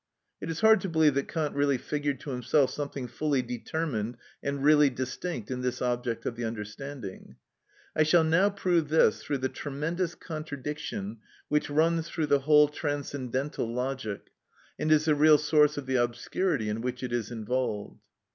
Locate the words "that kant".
1.13-1.53